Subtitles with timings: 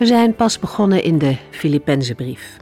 [0.00, 2.56] We zijn pas begonnen in de Filippenzenbrief.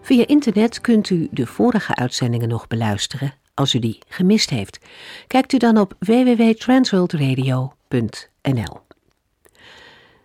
[0.00, 4.78] Via internet kunt u de vorige uitzendingen nog beluisteren als u die gemist heeft.
[5.26, 8.80] Kijkt u dan op www.transworldradio.nl.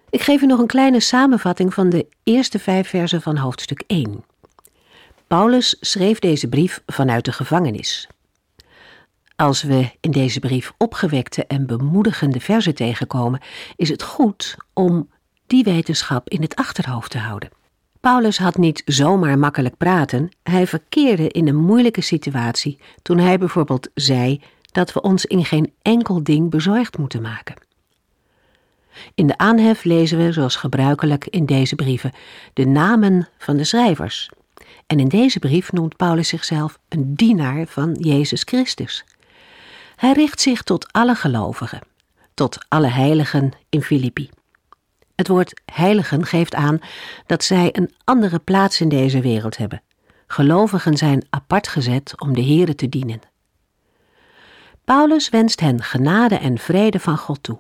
[0.09, 4.23] Ik geef u nog een kleine samenvatting van de eerste vijf versen van hoofdstuk 1.
[5.27, 8.07] Paulus schreef deze brief vanuit de gevangenis.
[9.35, 13.41] Als we in deze brief opgewekte en bemoedigende versen tegenkomen,
[13.75, 15.13] is het goed om
[15.47, 17.49] die wetenschap in het achterhoofd te houden.
[17.99, 23.89] Paulus had niet zomaar makkelijk praten, hij verkeerde in een moeilijke situatie toen hij bijvoorbeeld
[23.93, 27.55] zei dat we ons in geen enkel ding bezorgd moeten maken.
[29.15, 32.11] In de aanhef lezen we, zoals gebruikelijk in deze brieven,
[32.53, 34.29] de namen van de schrijvers.
[34.87, 39.05] En in deze brief noemt Paulus zichzelf een dienaar van Jezus Christus.
[39.95, 41.81] Hij richt zich tot alle gelovigen,
[42.33, 44.29] tot alle heiligen in Filippi.
[45.15, 46.79] Het woord heiligen geeft aan
[47.25, 49.81] dat zij een andere plaats in deze wereld hebben.
[50.27, 53.21] Gelovigen zijn apart gezet om de Here te dienen.
[54.85, 57.57] Paulus wenst hen genade en vrede van God toe.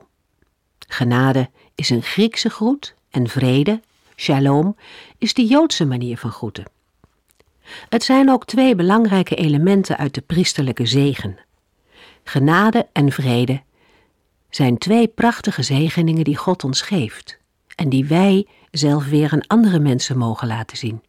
[0.87, 3.81] Genade is een Griekse groet en vrede,
[4.15, 4.75] shalom,
[5.17, 6.65] is de Joodse manier van groeten.
[7.89, 11.37] Het zijn ook twee belangrijke elementen uit de priesterlijke zegen.
[12.23, 13.61] Genade en vrede
[14.49, 17.43] zijn twee prachtige zegeningen die God ons geeft
[17.75, 21.01] en die wij zelf weer aan andere mensen mogen laten zien.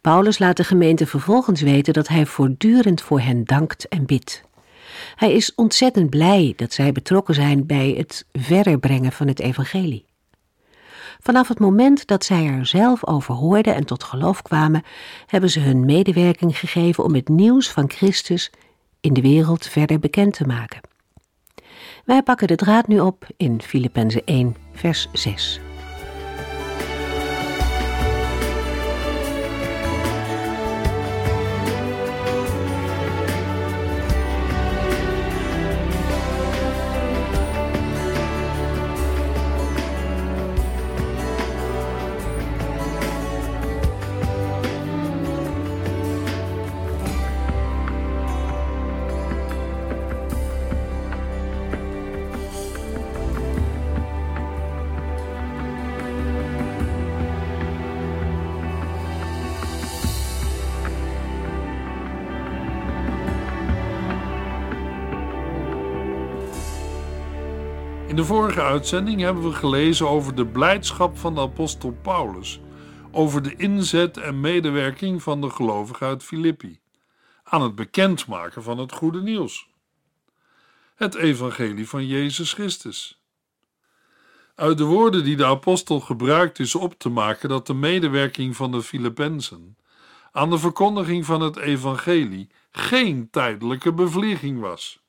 [0.00, 4.42] Paulus laat de gemeente vervolgens weten dat hij voortdurend voor hen dankt en bidt.
[5.14, 10.04] Hij is ontzettend blij dat zij betrokken zijn bij het verder brengen van het evangelie.
[11.20, 14.82] Vanaf het moment dat zij er zelf over hoorden en tot geloof kwamen,
[15.26, 18.50] hebben ze hun medewerking gegeven om het nieuws van Christus
[19.00, 20.80] in de wereld verder bekend te maken.
[22.04, 25.60] Wij pakken de draad nu op in Filippenzen 1, vers 6.
[68.14, 72.60] In de vorige uitzending hebben we gelezen over de blijdschap van de apostel Paulus,
[73.10, 76.80] over de inzet en medewerking van de gelovigen uit Filippi,
[77.44, 79.68] aan het bekendmaken van het goede nieuws.
[80.94, 83.22] Het evangelie van Jezus Christus.
[84.54, 88.70] Uit de woorden die de apostel gebruikt is op te maken dat de medewerking van
[88.70, 89.76] de Filippenzen
[90.32, 95.03] aan de verkondiging van het evangelie geen tijdelijke bevlieging was.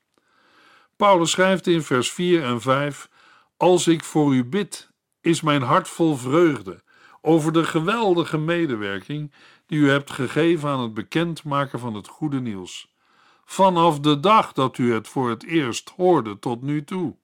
[0.95, 3.09] Paulus schrijft in vers 4 en 5:
[3.57, 4.89] Als ik voor u bid,
[5.21, 6.83] is mijn hart vol vreugde
[7.21, 9.33] over de geweldige medewerking
[9.65, 12.93] die u hebt gegeven aan het bekendmaken van het goede nieuws.
[13.45, 17.15] Vanaf de dag dat u het voor het eerst hoorde tot nu toe.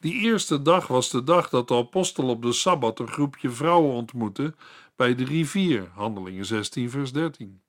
[0.00, 3.92] Die eerste dag was de dag dat de apostel op de sabbat een groepje vrouwen
[3.92, 4.54] ontmoette
[4.96, 7.62] bij de rivier, Handelingen 16, vers 13.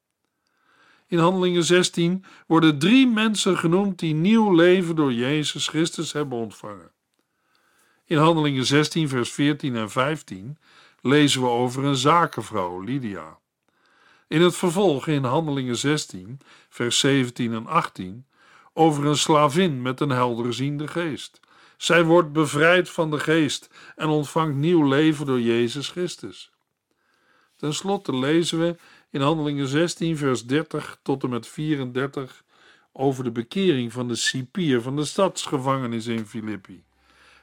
[1.09, 6.91] In Handelingen 16 worden drie mensen genoemd die nieuw leven door Jezus Christus hebben ontvangen.
[8.05, 10.57] In Handelingen 16, vers 14 en 15
[11.01, 13.37] lezen we over een zakenvrouw, Lydia.
[14.27, 16.39] In het vervolg in Handelingen 16,
[16.69, 18.25] vers 17 en 18
[18.73, 21.39] over een slavin met een helderziende geest.
[21.77, 26.51] Zij wordt bevrijd van de geest en ontvangt nieuw leven door Jezus Christus.
[27.55, 28.75] Ten slotte lezen we
[29.11, 32.43] in Handelingen 16, vers 30 tot en met 34
[32.91, 36.83] over de bekering van de cipier van de stadsgevangenis in Filippi.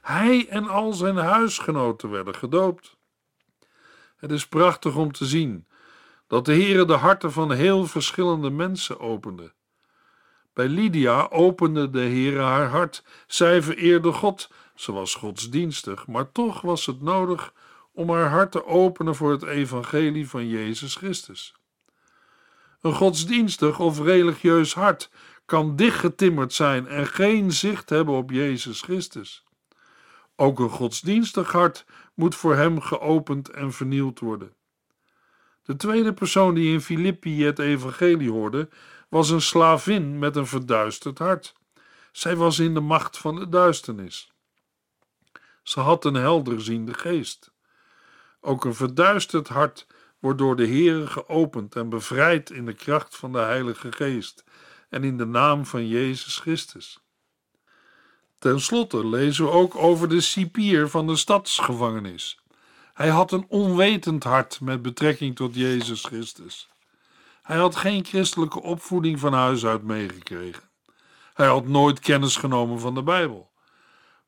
[0.01, 2.97] Hij en al zijn huisgenoten werden gedoopt.
[4.17, 5.67] Het is prachtig om te zien
[6.27, 9.53] dat de Heere de harten van heel verschillende mensen opende.
[10.53, 13.05] Bij Lydia opende de Heere haar hart.
[13.27, 17.53] Zij vereerde God Ze was godsdienstig, maar toch was het nodig
[17.97, 21.55] om haar hart te openen voor het evangelie van Jezus Christus.
[22.81, 25.11] Een godsdienstig of religieus hart
[25.45, 29.45] kan dichtgetimmerd zijn en geen zicht hebben op Jezus Christus.
[30.37, 31.85] Ook een godsdienstig hart
[32.15, 34.55] moet voor hem geopend en vernieuwd worden.
[35.63, 38.69] De tweede persoon die in Filippi het evangelie hoorde,
[39.09, 41.55] was een slavin met een verduisterd hart.
[42.13, 44.33] Zij was in de macht van de duisternis.
[45.63, 47.55] Ze had een helderziende geest.
[48.41, 49.87] Ook een verduisterd hart
[50.19, 54.45] wordt door de Heere geopend en bevrijd in de kracht van de Heilige Geest
[54.89, 57.01] en in de naam van Jezus Christus.
[58.39, 62.41] Ten slotte lezen we ook over de cipier van de stadsgevangenis.
[62.95, 66.69] Hij had een onwetend hart met betrekking tot Jezus Christus.
[67.43, 70.63] Hij had geen christelijke opvoeding van huis uit meegekregen.
[71.35, 73.51] Hij had nooit kennis genomen van de Bijbel.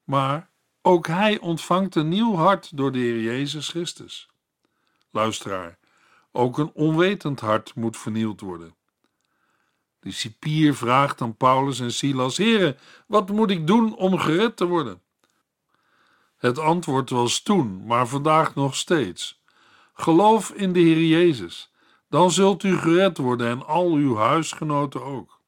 [0.04, 0.50] Maar
[0.88, 4.28] ook hij ontvangt een nieuw hart door de Heer Jezus Christus.
[5.10, 5.78] Luisteraar,
[6.32, 8.74] ook een onwetend hart moet vernield worden.
[10.00, 12.76] De cipier vraagt aan Paulus en Silas: Heren,
[13.06, 15.02] wat moet ik doen om gered te worden?
[16.36, 19.42] Het antwoord was toen, maar vandaag nog steeds.
[19.94, 21.72] Geloof in de Heer Jezus,
[22.08, 25.38] dan zult u gered worden en al uw huisgenoten ook.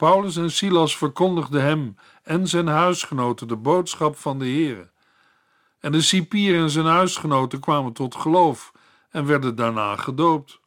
[0.00, 1.96] Paulus en Silas verkondigden hem
[2.30, 4.90] en zijn huisgenoten de boodschap van de Heer.
[5.80, 8.72] En de cipier en zijn huisgenoten kwamen tot geloof
[9.10, 10.60] en werden daarna gedoopt.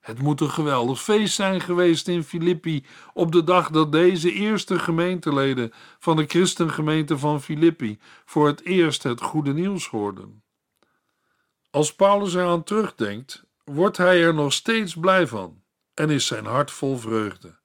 [0.00, 2.84] Het moet een geweldig feest zijn geweest in Filippi
[3.14, 9.02] op de dag dat deze eerste gemeenteleden van de christengemeente van Filippi voor het eerst
[9.02, 10.42] het goede nieuws hoorden.
[11.70, 15.62] Als Paulus eraan terugdenkt, wordt hij er nog steeds blij van
[15.94, 17.64] en is zijn hart vol vreugde.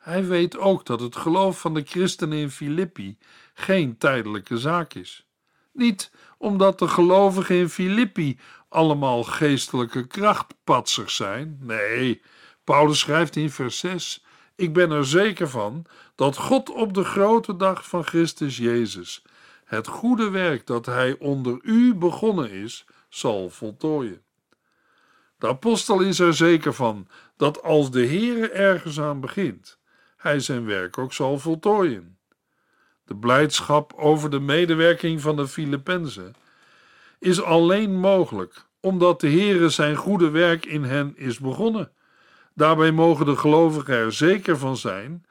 [0.00, 3.18] Hij weet ook dat het geloof van de christenen in Filippi
[3.54, 5.26] geen tijdelijke zaak is.
[5.72, 8.38] Niet omdat de gelovigen in Filippi
[8.68, 11.58] allemaal geestelijke krachtpatsers zijn.
[11.60, 12.22] Nee,
[12.64, 14.24] Paulus schrijft in vers 6:
[14.56, 19.22] Ik ben er zeker van dat God op de grote dag van Christus Jezus
[19.70, 24.22] het goede werk dat hij onder u begonnen is, zal voltooien.
[25.38, 29.79] De apostel is er zeker van dat als de Heer ergens aan begint,
[30.20, 32.18] hij zijn werk ook zal voltooien.
[33.04, 36.34] De blijdschap over de medewerking van de Filippenzen
[37.18, 41.92] is alleen mogelijk omdat de Heere zijn goede werk in hen is begonnen.
[42.54, 45.24] Daarbij mogen de gelovigen er zeker van zijn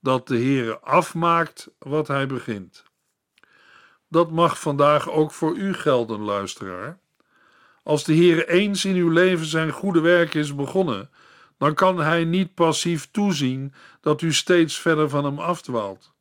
[0.00, 2.84] dat de Heere afmaakt wat hij begint.
[4.08, 6.98] Dat mag vandaag ook voor u gelden, luisteraar.
[7.82, 11.10] Als de Heere eens in uw leven zijn goede werk is begonnen,
[11.58, 16.14] dan kan hij niet passief toezien dat u steeds verder van hem afdwaalt.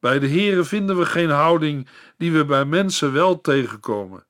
[0.00, 4.26] Bij de Heere vinden we geen houding die we bij mensen wel tegenkomen.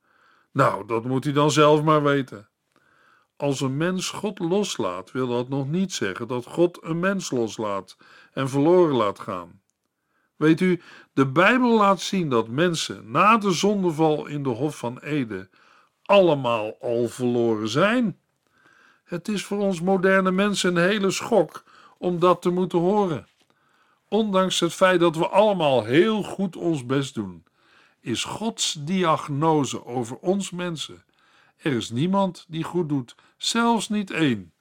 [0.53, 2.49] Nou, dat moet u dan zelf maar weten.
[3.37, 7.97] Als een mens God loslaat, wil dat nog niet zeggen dat God een mens loslaat
[8.33, 9.61] en verloren laat gaan.
[10.37, 10.81] Weet u,
[11.13, 15.49] de Bijbel laat zien dat mensen na de zondeval in de Hof van Ede
[16.03, 18.19] allemaal al verloren zijn.
[19.15, 21.65] Het is voor ons moderne mensen een hele schok
[21.99, 23.27] om dat te moeten horen.
[24.09, 27.45] Ondanks het feit dat we allemaal heel goed ons best doen,
[28.01, 31.05] is Gods diagnose over ons mensen.
[31.57, 34.53] Er is niemand die goed doet, zelfs niet één.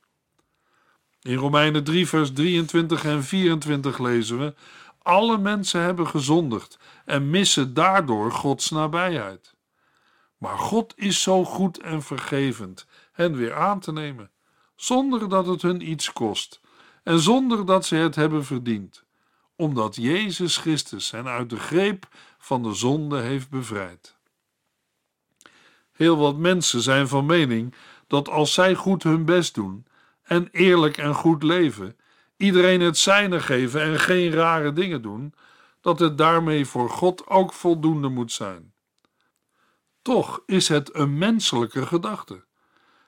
[1.22, 4.54] In Romeinen 3, vers 23 en 24 lezen we:
[5.02, 9.56] Alle mensen hebben gezondigd en missen daardoor Gods nabijheid.
[10.38, 14.32] Maar God is zo goed en vergevend hen weer aan te nemen,
[14.84, 16.62] zonder dat het hun iets kost
[17.04, 19.04] en zonder dat ze het hebben verdiend,
[19.56, 24.18] omdat Jezus Christus hen uit de greep van de zonde heeft bevrijd.
[25.92, 27.74] Heel wat mensen zijn van mening
[28.08, 29.86] dat als zij goed hun best doen
[30.24, 31.98] en eerlijk en goed leven,
[32.38, 35.34] iedereen het zijne geven en geen rare dingen doen,
[35.82, 38.74] dat het daarmee voor God ook voldoende moet zijn.
[40.02, 42.44] Toch is het een menselijke gedachte.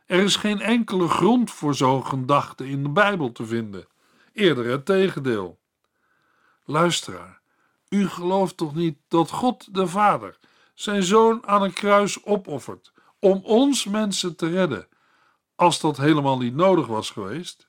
[0.06, 3.88] Er is geen enkele grond voor zo'n gedachte in de Bijbel te vinden,
[4.34, 5.60] eerder het tegendeel.
[6.66, 7.40] Luisteraar,
[7.90, 10.38] u gelooft toch niet dat God de Vader
[10.74, 14.88] zijn zoon aan een kruis opoffert om ons mensen te redden,
[15.56, 17.68] als dat helemaal niet nodig was geweest?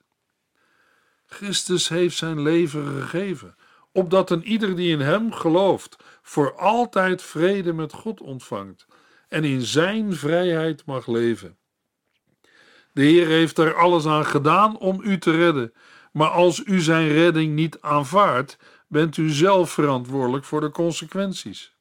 [1.26, 3.57] Christus heeft zijn leven gegeven,
[3.93, 8.87] opdat een ieder die in hem gelooft voor altijd vrede met God ontvangt
[9.28, 11.59] en in zijn vrijheid mag leven.
[12.97, 15.73] De Heer heeft er alles aan gedaan om u te redden,
[16.12, 21.76] maar als u zijn redding niet aanvaardt, bent u zelf verantwoordelijk voor de consequenties.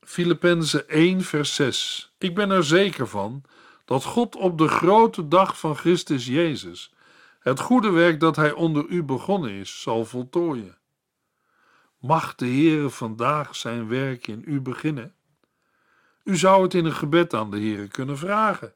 [0.00, 2.14] Filippenzen 1, vers 6.
[2.18, 3.42] Ik ben er zeker van
[3.84, 6.94] dat God op de grote dag van Christus Jezus
[7.38, 10.78] het goede werk dat Hij onder u begonnen is, zal voltooien.
[11.98, 15.14] Mag de Heere vandaag zijn werk in u beginnen?
[16.24, 18.74] U zou het in een gebed aan de Heere kunnen vragen.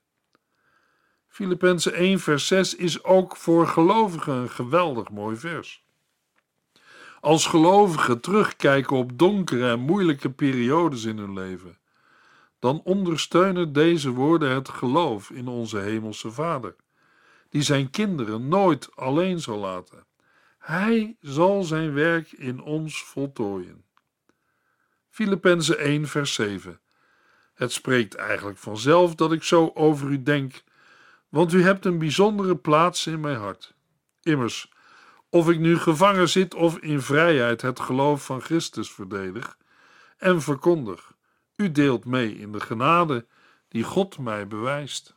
[1.37, 5.85] Filippenzen 1 vers 6 is ook voor gelovigen een geweldig mooi vers.
[7.21, 11.79] Als gelovigen terugkijken op donkere en moeilijke periodes in hun leven,
[12.59, 16.77] dan ondersteunen deze woorden het geloof in onze Hemelse Vader,
[17.49, 20.07] die zijn kinderen nooit alleen zal laten.
[20.59, 23.85] Hij zal zijn werk in ons voltooien.
[25.09, 26.81] Filippenzen 1 vers 7
[27.55, 30.65] Het spreekt eigenlijk vanzelf dat ik zo over u denk,
[31.29, 33.75] want u hebt een bijzondere plaats in mijn hart.
[34.23, 34.73] Immers,
[35.31, 39.59] of ik nu gevangen zit of in vrijheid het geloof van Christus verdedig
[40.17, 41.15] en verkondig,
[41.57, 43.27] u deelt mee in de genade
[43.69, 45.17] die God mij bewijst.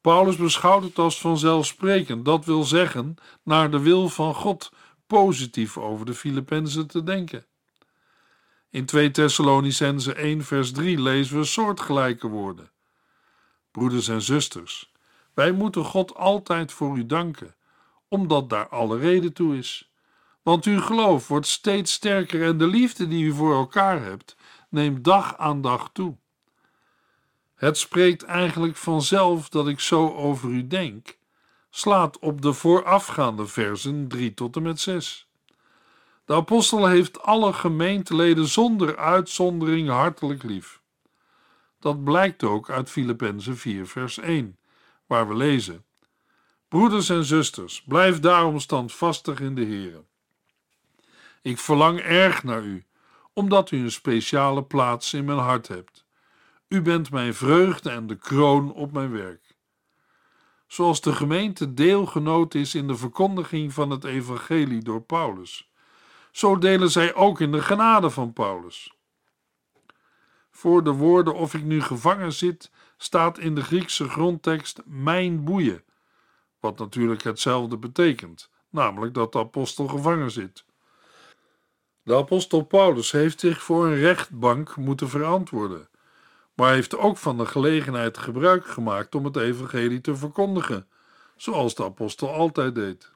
[0.00, 4.72] Paulus beschouwt het als vanzelfsprekend, dat wil zeggen, naar de wil van God,
[5.06, 7.46] positief over de Filippenzen te denken.
[8.70, 12.70] In 2 Thessalonicense 1 vers 3 lezen we soortgelijke woorden.
[13.72, 14.92] Broeders en zusters,
[15.34, 17.54] wij moeten God altijd voor u danken,
[18.08, 19.90] omdat daar alle reden toe is.
[20.42, 24.36] Want uw geloof wordt steeds sterker en de liefde die u voor elkaar hebt,
[24.68, 26.16] neemt dag aan dag toe.
[27.54, 31.18] Het spreekt eigenlijk vanzelf dat ik zo over u denk,
[31.70, 35.26] slaat op de voorafgaande versen 3 tot en met 6.
[36.24, 40.81] De apostel heeft alle gemeenteleden zonder uitzondering hartelijk lief.
[41.82, 44.58] Dat blijkt ook uit Filippenzen 4 vers 1,
[45.06, 45.84] waar we lezen:
[46.68, 50.04] Broeders en zusters, blijf daarom standvastig in de Heer.
[51.42, 52.84] Ik verlang erg naar u,
[53.32, 56.04] omdat u een speciale plaats in mijn hart hebt.
[56.68, 59.56] U bent mijn vreugde en de kroon op mijn werk.
[60.66, 65.70] Zoals de gemeente deelgenoot is in de verkondiging van het evangelie door Paulus,
[66.30, 69.01] zo delen zij ook in de genade van Paulus.
[70.52, 75.84] Voor de woorden of ik nu gevangen zit, staat in de Griekse grondtekst mijn boeien,
[76.60, 80.64] wat natuurlijk hetzelfde betekent, namelijk dat de apostel gevangen zit.
[82.02, 85.88] De apostel Paulus heeft zich voor een rechtbank moeten verantwoorden,
[86.54, 90.88] maar heeft ook van de gelegenheid gebruik gemaakt om het evangelie te verkondigen,
[91.36, 93.12] zoals de apostel altijd deed.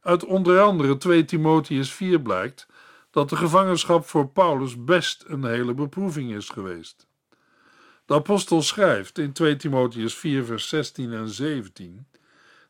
[0.00, 2.66] Uit onder andere 2 Timotheus 4 blijkt
[3.10, 7.08] dat de gevangenschap voor Paulus best een hele beproeving is geweest.
[8.06, 12.06] De apostel schrijft in 2 Timotheus 4 vers 16 en 17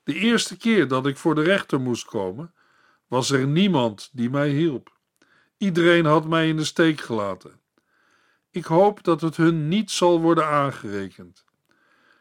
[0.04, 2.52] De eerste keer dat ik voor de rechter moest komen,
[3.06, 4.99] was er niemand die mij hielp.
[5.56, 7.61] Iedereen had mij in de steek gelaten.
[8.50, 11.44] Ik hoop dat het hun niet zal worden aangerekend.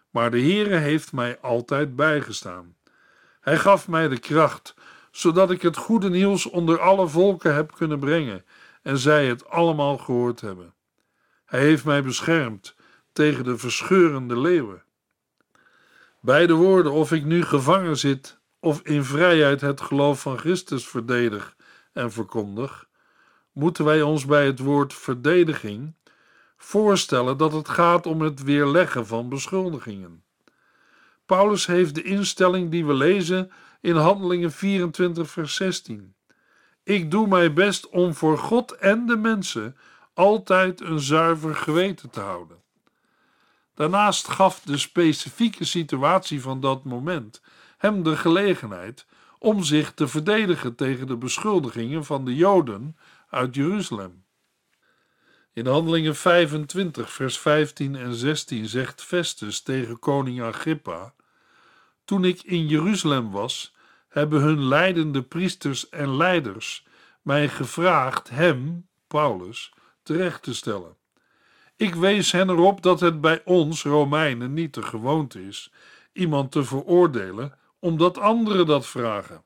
[0.09, 2.75] Maar de Heere heeft mij altijd bijgestaan.
[3.41, 4.73] Hij gaf mij de kracht,
[5.11, 8.45] zodat ik het goede nieuws onder alle volken heb kunnen brengen
[8.81, 10.73] en zij het allemaal gehoord hebben.
[11.45, 12.75] Hij heeft mij beschermd
[13.13, 14.83] tegen de verscheurende leeuwen.
[16.21, 20.87] Bij de woorden of ik nu gevangen zit of in vrijheid het geloof van Christus
[20.87, 21.55] verdedig
[21.93, 22.87] en verkondig,
[23.51, 25.93] moeten wij ons bij het woord verdediging
[26.57, 30.23] voorstellen dat het gaat om het weerleggen van beschuldigingen.
[31.25, 33.51] Paulus heeft de instelling die we lezen
[33.81, 36.15] in Handelingen 24, vers 16.
[36.83, 39.77] Ik doe mijn best om voor God en de mensen
[40.13, 42.57] altijd een zuiver geweten te houden.
[43.73, 47.41] Daarnaast gaf de specifieke situatie van dat moment
[47.77, 49.05] hem de gelegenheid
[49.37, 52.97] om zich te verdedigen tegen de beschuldigingen van de Joden
[53.29, 54.23] uit Jeruzalem.
[55.53, 61.13] In Handelingen 25, vers 15 en 16 zegt Festus tegen koning Agrippa:
[62.09, 63.75] Toen ik in Jeruzalem was,
[64.07, 66.85] hebben hun leidende priesters en leiders
[67.21, 69.73] mij gevraagd hem, Paulus,
[70.03, 70.95] terecht te stellen.
[71.75, 75.71] Ik wees hen erop dat het bij ons, Romeinen, niet de gewoonte is
[76.13, 79.43] iemand te veroordelen omdat anderen dat vragen.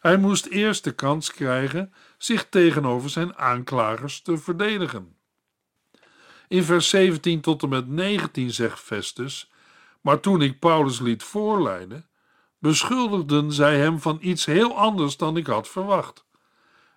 [0.00, 5.16] Hij moest eerst de kans krijgen zich tegenover zijn aanklagers te verdedigen.
[6.48, 9.49] In vers 17 tot en met 19 zegt Festus:
[10.00, 12.08] Maar toen ik Paulus liet voorleiden,
[12.58, 16.24] beschuldigden zij hem van iets heel anders dan ik had verwacht.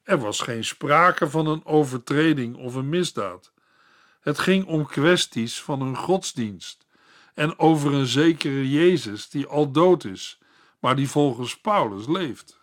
[0.03, 3.53] Er was geen sprake van een overtreding of een misdaad.
[4.22, 6.88] Het ging om kwesties van hun godsdienst
[7.33, 10.39] en over een zekere Jezus die al dood is,
[10.79, 12.62] maar die volgens Paulus leeft.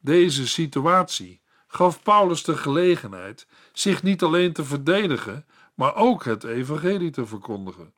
[0.00, 7.10] Deze situatie gaf Paulus de gelegenheid zich niet alleen te verdedigen, maar ook het evangelie
[7.10, 7.92] te verkondigen.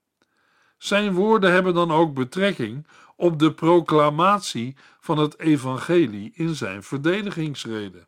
[0.81, 8.07] Zijn woorden hebben dan ook betrekking op de proclamatie van het evangelie in zijn verdedigingsrede.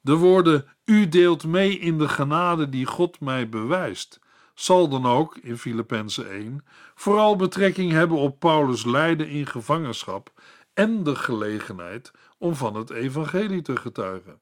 [0.00, 4.20] De woorden U deelt mee in de genade die God mij bewijst,
[4.54, 6.64] zal dan ook in Filippenzen 1
[6.94, 10.32] vooral betrekking hebben op Paulus' lijden in gevangenschap
[10.74, 14.40] en de gelegenheid om van het evangelie te getuigen.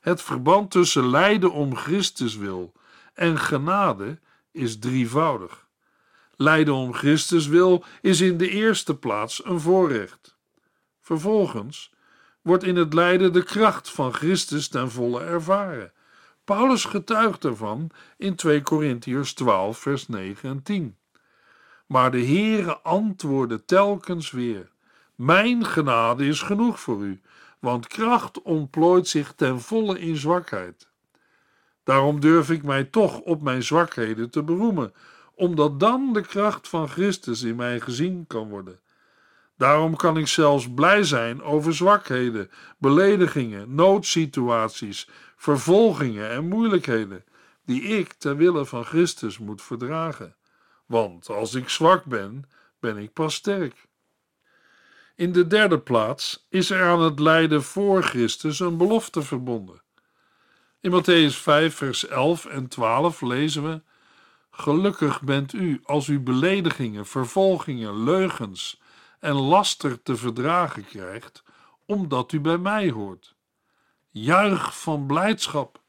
[0.00, 2.72] Het verband tussen lijden om Christus wil
[3.14, 4.18] en genade
[4.58, 5.66] is drievoudig.
[6.36, 10.38] Lijden om Christus wil is in de eerste plaats een voorrecht.
[11.00, 11.92] Vervolgens
[12.42, 15.92] wordt in het lijden de kracht van Christus ten volle ervaren.
[16.44, 20.96] Paulus getuigt ervan in 2 Korintiërs 12 vers 9 en 10.
[21.86, 24.70] Maar de Heere antwoordde telkens weer:
[25.14, 27.20] Mijn genade is genoeg voor u,
[27.58, 30.87] want kracht ontplooit zich ten volle in zwakheid.
[31.88, 34.92] Daarom durf ik mij toch op mijn zwakheden te beroemen,
[35.34, 38.80] omdat dan de kracht van Christus in mij gezien kan worden.
[39.56, 47.24] Daarom kan ik zelfs blij zijn over zwakheden, beledigingen, noodsituaties, vervolgingen en moeilijkheden,
[47.64, 50.36] die ik ter wille van Christus moet verdragen.
[50.86, 52.44] Want als ik zwak ben,
[52.80, 53.86] ben ik pas sterk.
[55.16, 59.86] In de derde plaats is er aan het lijden voor Christus een belofte verbonden.
[60.80, 63.82] In Matthäus 5, vers 11 en 12 lezen we:
[64.50, 68.80] Gelukkig bent u als u beledigingen, vervolgingen, leugens
[69.20, 71.42] en laster te verdragen krijgt,
[71.86, 73.34] omdat u bij mij hoort.
[74.10, 75.82] Juich van blijdschap,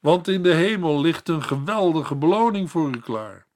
[0.00, 3.46] want in de hemel ligt een geweldige beloning voor u klaar.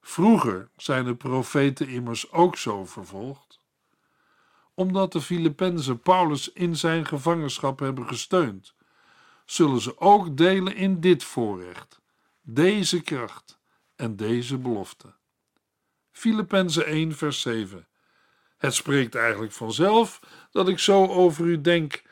[0.00, 3.60] Vroeger zijn de profeten immers ook zo vervolgd.
[4.74, 8.74] Omdat de Filippenzen Paulus in zijn gevangenschap hebben gesteund,
[9.50, 12.00] zullen ze ook delen in dit voorrecht,
[12.42, 13.60] deze kracht
[13.96, 15.14] en deze belofte.
[16.10, 17.88] Filippenzen 1, vers 7.
[18.56, 22.02] Het spreekt eigenlijk vanzelf dat ik zo over u denk,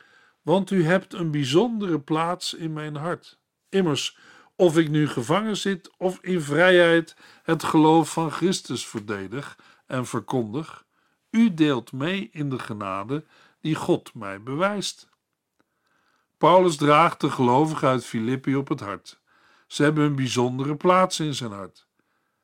[0.43, 3.39] want u hebt een bijzondere plaats in mijn hart.
[3.69, 4.19] Immers,
[4.57, 10.85] of ik nu gevangen zit of in vrijheid het geloof van Christus verdedig en verkondig,
[11.31, 13.25] u deelt mee in de genade
[13.61, 15.09] die God mij bewijst.
[16.39, 19.21] Paulus draagt de gelovigen uit Filippi op het hart.
[19.67, 21.87] Ze hebben een bijzondere plaats in zijn hart.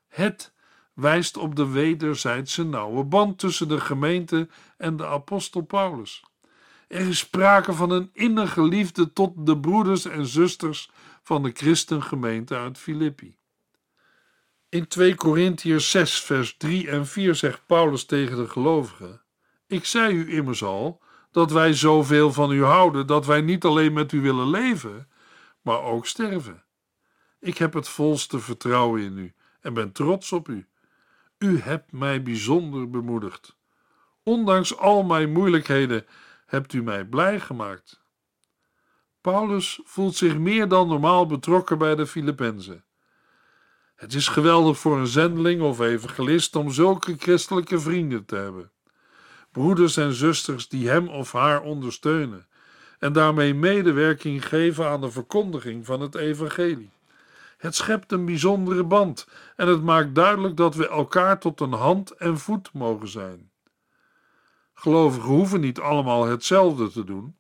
[0.08, 0.52] Het
[0.92, 6.24] wijst op de wederzijdse nauwe band tussen de gemeente en de apostel Paulus.
[6.88, 10.90] Er is sprake van een innige liefde tot de broeders en zusters
[11.22, 13.36] van de christengemeente uit Filippi.
[14.68, 19.22] In 2 Korintiërs 6 vers 3 en 4 zegt Paulus tegen de gelovigen:
[19.66, 21.02] Ik zei u immers al
[21.34, 25.08] dat wij zoveel van u houden dat wij niet alleen met u willen leven,
[25.60, 26.64] maar ook sterven.
[27.40, 30.66] Ik heb het volste vertrouwen in u en ben trots op u.
[31.38, 33.56] U hebt mij bijzonder bemoedigd.
[34.22, 36.06] Ondanks al mijn moeilijkheden
[36.46, 38.02] hebt u mij blij gemaakt.
[39.20, 42.84] Paulus voelt zich meer dan normaal betrokken bij de Filippenzen.
[43.94, 48.72] Het is geweldig voor een zendeling of evangelist om zulke christelijke vrienden te hebben.
[49.54, 52.46] Broeders en zusters die hem of haar ondersteunen
[52.98, 56.90] en daarmee medewerking geven aan de verkondiging van het evangelie.
[57.56, 62.10] Het schept een bijzondere band en het maakt duidelijk dat we elkaar tot een hand
[62.10, 63.50] en voet mogen zijn.
[64.74, 67.36] Gelovigen hoeven niet allemaal hetzelfde te doen.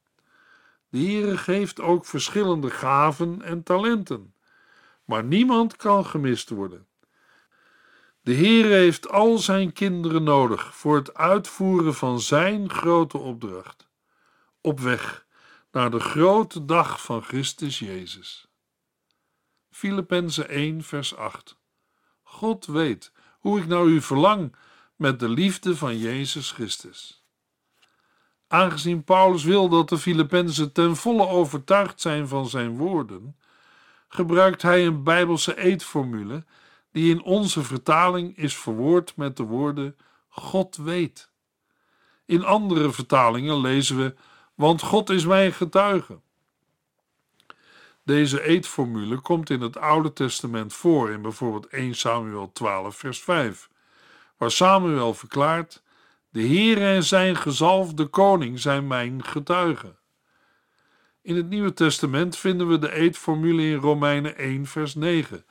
[0.88, 4.34] De Heere geeft ook verschillende gaven en talenten,
[5.04, 6.86] maar niemand kan gemist worden.
[8.24, 13.88] De Heere heeft al zijn kinderen nodig voor het uitvoeren van zijn grote opdracht,
[14.60, 15.26] op weg
[15.72, 18.48] naar de grote dag van Christus Jezus.
[19.70, 21.56] Filippenzen 1, vers 8.
[22.22, 24.56] God weet hoe ik naar u verlang
[24.96, 27.24] met de liefde van Jezus Christus.
[28.48, 33.36] Aangezien Paulus wil dat de Filippenzen ten volle overtuigd zijn van zijn woorden,
[34.08, 36.44] gebruikt hij een Bijbelse eetformule
[36.94, 39.96] die in onze vertaling is verwoord met de woorden
[40.28, 41.30] God weet.
[42.24, 44.14] In andere vertalingen lezen we:
[44.54, 46.20] Want God is mijn getuige.
[48.02, 53.68] Deze eetformule komt in het Oude Testament voor in bijvoorbeeld 1 Samuel 12, vers 5,
[54.36, 55.82] waar Samuel verklaart:
[56.30, 59.98] De Heer en zijn gezalfde koning zijn mijn getuigen.
[61.22, 65.44] In het Nieuwe Testament vinden we de eetformule in Romeinen 1, vers 9,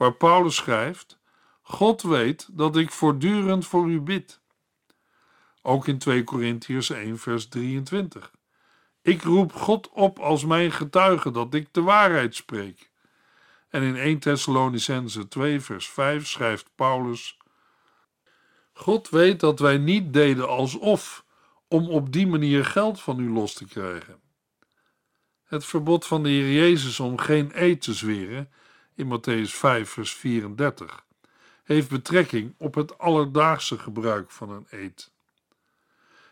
[0.00, 1.18] waar Paulus schrijft:
[1.62, 4.40] God weet dat ik voortdurend voor u bid.
[5.62, 8.30] Ook in 2 Korintiërs 1 vers 23.
[9.02, 12.90] Ik roep God op als mijn getuige dat ik de waarheid spreek.
[13.68, 17.38] En in 1 Thessalonicense 2 vers 5 schrijft Paulus:
[18.72, 21.24] God weet dat wij niet deden alsof
[21.68, 24.20] om op die manier geld van u los te krijgen.
[25.44, 28.50] Het verbod van de Heer Jezus om geen eed te zweren
[29.00, 31.04] in Matthäus 5 vers 34
[31.64, 35.10] heeft betrekking op het alledaagse gebruik van een eed.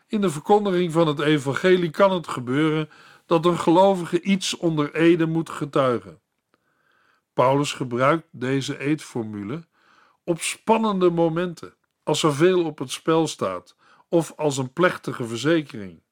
[0.06, 2.90] In de verkondiging van het evangelie kan het gebeuren
[3.26, 6.20] dat een gelovige iets onder ede moet getuigen.
[7.32, 9.66] Paulus gebruikt deze eedformule
[10.24, 13.76] op spannende momenten, als er veel op het spel staat,
[14.08, 16.02] of als een plechtige verzekering.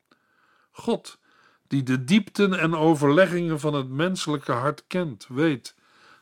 [0.71, 1.19] God,
[1.67, 5.76] die de diepten en overleggingen van het menselijke hart kent, weet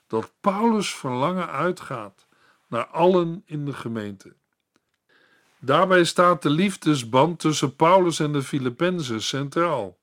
[0.07, 2.27] dat Paulus' verlangen uitgaat
[2.69, 4.35] naar allen in de gemeente.
[5.59, 9.99] Daarbij staat de liefdesband tussen Paulus en de Filippenzen centraal.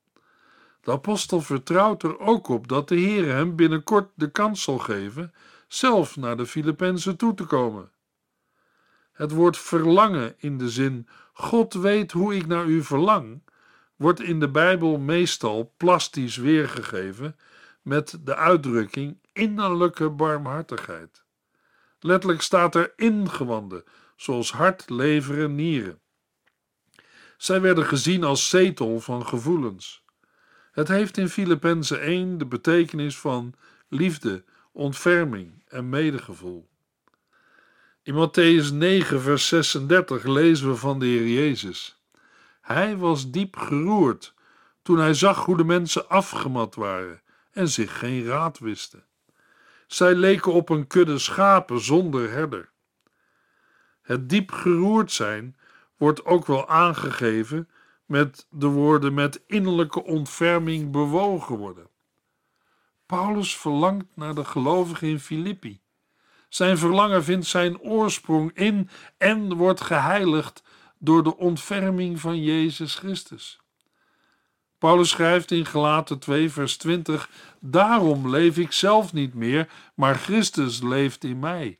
[0.80, 5.34] De apostel vertrouwt er ook op dat de Heer hem binnenkort de kans zal geven
[5.68, 7.90] zelf naar de Filippenzen toe te komen.
[9.12, 13.42] Het woord verlangen in de zin God weet hoe ik naar u verlang,
[13.96, 17.36] wordt in de Bijbel meestal plastisch weergegeven
[17.82, 21.24] met de uitdrukking innerlijke barmhartigheid.
[22.00, 23.84] Letterlijk staat er ingewanden,
[24.16, 26.00] zoals hart, lever en nieren.
[27.36, 30.04] Zij werden gezien als zetel van gevoelens.
[30.72, 33.54] Het heeft in Filippenzen 1 de betekenis van
[33.88, 36.70] liefde, ontferming en medegevoel.
[38.02, 42.02] In Matthäus 9, vers 36 lezen we van de Heer Jezus.
[42.60, 44.34] Hij was diep geroerd
[44.82, 49.04] toen hij zag hoe de mensen afgemat waren en zich geen raad wisten.
[49.92, 52.70] Zij leken op een kudde schapen zonder herder.
[54.02, 55.56] Het diep geroerd zijn
[55.96, 57.68] wordt ook wel aangegeven
[58.06, 61.88] met de woorden met innerlijke ontferming bewogen worden.
[63.06, 65.80] Paulus verlangt naar de gelovigen in Filippi.
[66.48, 70.62] Zijn verlangen vindt zijn oorsprong in en wordt geheiligd
[70.98, 73.61] door de ontferming van Jezus Christus.
[74.82, 80.80] Paulus schrijft in Galaten 2 vers 20: Daarom leef ik zelf niet meer, maar Christus
[80.80, 81.78] leeft in mij.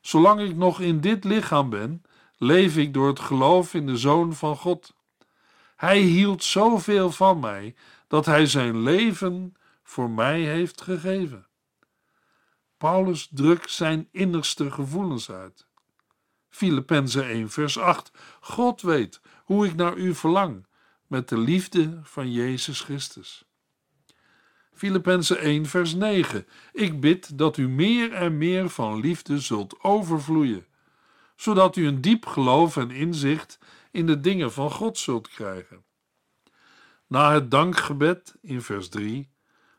[0.00, 2.02] Zolang ik nog in dit lichaam ben,
[2.36, 4.94] leef ik door het geloof in de Zoon van God.
[5.76, 7.74] Hij hield zoveel van mij
[8.08, 11.46] dat hij zijn leven voor mij heeft gegeven.
[12.78, 15.66] Paulus drukt zijn innerste gevoelens uit.
[16.48, 20.64] Filippenzen 1 vers 8 God weet hoe ik naar u verlang
[21.12, 23.44] met de liefde van Jezus Christus.
[24.74, 30.66] Filippenzen 1 vers 9 Ik bid dat u meer en meer van liefde zult overvloeien,
[31.36, 33.58] zodat u een diep geloof en inzicht
[33.90, 35.84] in de dingen van God zult krijgen.
[37.06, 39.30] Na het dankgebed in vers 3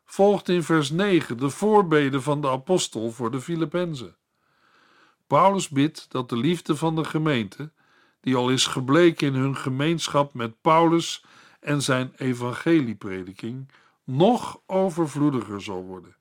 [0.05, 4.15] volgt in vers 9 de voorbeden van de apostel voor de Filippenzen.
[5.27, 7.71] Paulus bidt dat de liefde van de gemeente,
[8.23, 11.25] die al is gebleken in hun gemeenschap met Paulus
[11.59, 13.69] en zijn evangelieprediking,
[14.03, 16.15] nog overvloediger zal worden.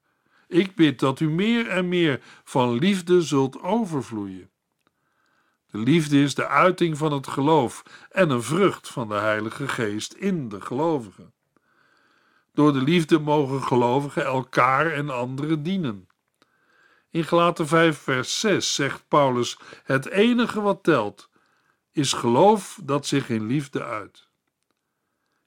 [0.49, 4.51] Ik bid dat u meer en meer van liefde zult overvloeien.
[5.71, 10.13] De liefde is de uiting van het geloof en een vrucht van de Heilige Geest
[10.13, 11.33] in de gelovigen.
[12.53, 16.09] Door de liefde mogen gelovigen elkaar en anderen dienen.
[17.11, 21.31] In Galaten 5 vers 6 zegt Paulus: Het enige wat telt
[21.93, 24.29] is geloof dat zich in liefde uit.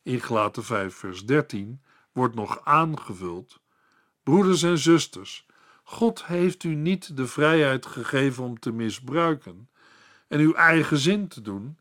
[0.01, 1.81] In Galaten 5 vers 13
[2.11, 3.59] wordt nog aangevuld:
[4.23, 5.45] Broeders en zusters,
[5.83, 9.69] God heeft u niet de vrijheid gegeven om te misbruiken
[10.27, 11.79] en uw eigen zin te doen,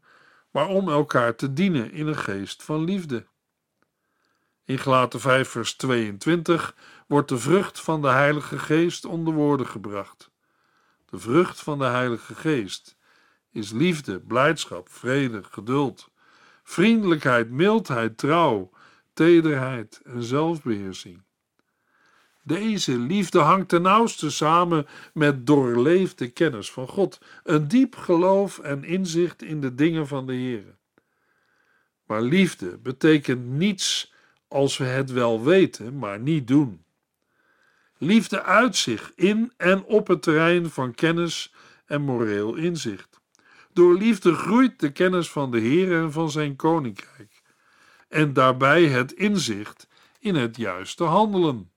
[0.50, 3.26] maar om elkaar te dienen in een geest van liefde.
[4.64, 10.30] In Galaten 5 vers 22 wordt de vrucht van de Heilige Geest onder woorden gebracht.
[11.10, 12.96] De vrucht van de Heilige Geest
[13.54, 16.10] is liefde, blijdschap, vrede, geduld,
[16.62, 18.70] vriendelijkheid, mildheid, trouw,
[19.12, 21.22] tederheid en zelfbeheersing.
[22.42, 28.84] Deze liefde hangt ten nauwste samen met doorleefde kennis van God, een diep geloof en
[28.84, 30.76] inzicht in de dingen van de Heer.
[32.06, 34.12] Maar liefde betekent niets
[34.48, 36.84] als we het wel weten, maar niet doen.
[37.98, 41.54] Liefde uit zich in en op het terrein van kennis
[41.86, 43.13] en moreel inzicht.
[43.74, 47.42] Door liefde groeit de kennis van de Heer en van zijn koninkrijk,
[48.08, 51.70] en daarbij het inzicht in het juiste handelen.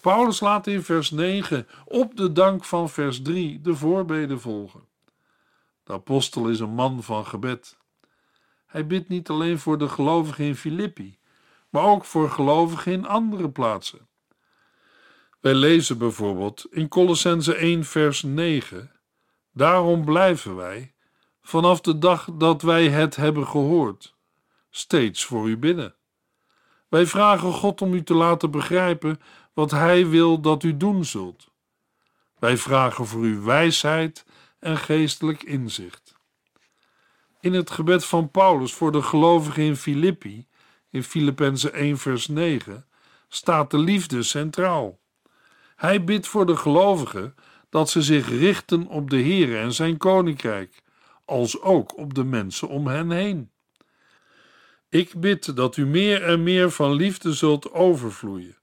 [0.00, 4.84] Paulus laat in vers 9 op de dank van vers 3 de voorbeden volgen.
[5.84, 7.76] De apostel is een man van gebed.
[8.66, 11.18] Hij bidt niet alleen voor de gelovigen in Filippi,
[11.70, 14.08] maar ook voor gelovigen in andere plaatsen.
[15.40, 18.90] Wij lezen bijvoorbeeld in Colossense 1 vers 9:
[19.56, 20.94] Daarom blijven wij,
[21.42, 24.14] vanaf de dag dat wij het hebben gehoord,
[24.70, 25.94] steeds voor u bidden.
[26.88, 29.20] Wij vragen God om u te laten begrijpen
[29.52, 31.48] wat Hij wil dat u doen zult.
[32.38, 34.24] Wij vragen voor u wijsheid
[34.58, 36.14] en geestelijk inzicht.
[37.40, 40.46] In het gebed van Paulus voor de gelovigen in Filippi,
[40.90, 42.86] in Filippenzen 1 vers 9,
[43.28, 44.98] staat de liefde centraal.
[45.76, 47.34] Hij bidt voor de gelovigen
[47.68, 50.82] dat ze zich richten op de Heer en zijn koninkrijk,
[51.24, 53.50] als ook op de mensen om hen heen.
[54.88, 58.56] Ik bid dat u meer en meer van liefde zult overvloeien,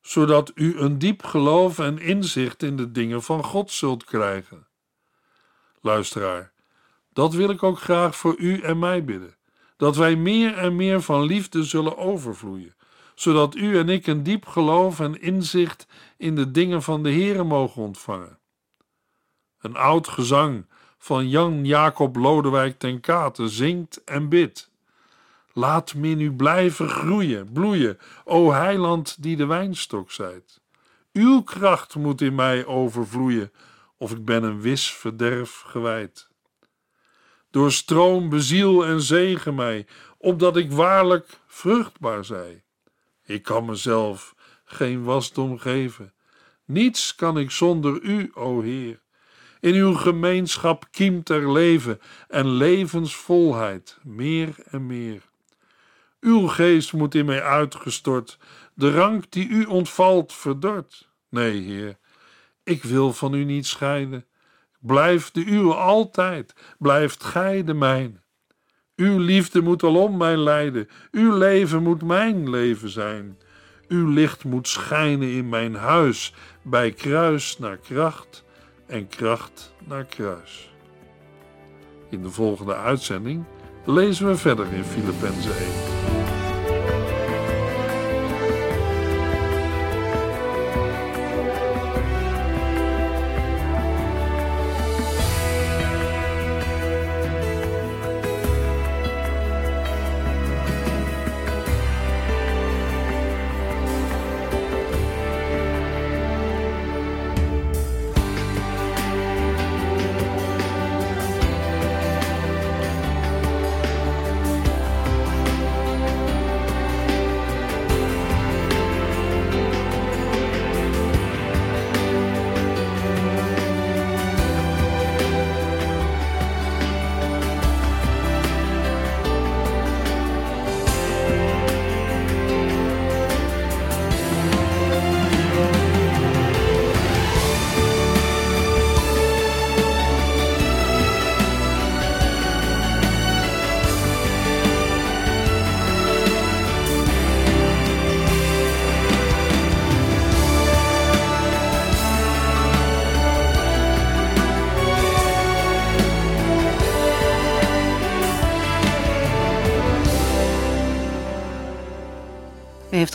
[0.00, 4.66] zodat u een diep geloof en inzicht in de dingen van God zult krijgen.
[5.80, 6.52] Luisteraar,
[7.12, 9.36] dat wil ik ook graag voor u en mij bidden,
[9.76, 12.74] dat wij meer en meer van liefde zullen overvloeien,
[13.14, 17.44] zodat u en ik een diep geloof en inzicht in de dingen van de Heere
[17.44, 18.38] mogen ontvangen.
[19.60, 20.66] Een oud gezang
[20.98, 24.70] van Jan Jacob Lodewijk ten Kate zingt en bidt.
[25.52, 30.60] Laat me in u blijven groeien, bloeien, o heiland die de wijnstok zijt.
[31.12, 33.52] Uw kracht moet in mij overvloeien,
[33.96, 36.28] of ik ben een wis verderf gewijd.
[37.50, 39.86] Doorstroom, beziel en zegen mij,
[40.18, 42.64] opdat ik waarlijk vruchtbaar zij.
[43.32, 46.12] Ik kan mezelf geen wasdom geven.
[46.64, 49.00] Niets kan ik zonder u, o Heer.
[49.60, 55.22] In uw gemeenschap kiemt er leven en levensvolheid, meer en meer.
[56.20, 58.38] Uw geest moet in mij uitgestort,
[58.74, 61.08] de rank die u ontvalt verdort.
[61.28, 61.98] Nee, Heer,
[62.64, 64.26] ik wil van u niet scheiden.
[64.80, 68.21] Blijf de uwe altijd, blijft gij de mijne.
[69.02, 73.38] Uw liefde moet alom mij leiden, uw leven moet mijn leven zijn.
[73.88, 78.44] Uw licht moet schijnen in mijn huis, bij kruis naar kracht
[78.86, 80.70] en kracht naar kruis.
[82.10, 83.44] In de volgende uitzending
[83.84, 85.91] lezen we verder in Filippenzen 1.